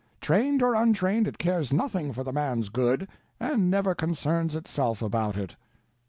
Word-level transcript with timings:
Trained 0.19 0.63
or 0.63 0.73
untrained, 0.73 1.27
it 1.27 1.37
cares 1.37 1.71
nothing 1.71 2.11
for 2.11 2.23
the 2.23 2.33
man's 2.33 2.69
good, 2.69 3.07
and 3.39 3.69
never 3.69 3.93
concerns 3.93 4.55
itself 4.55 4.99
about 4.99 5.37
it. 5.37 5.55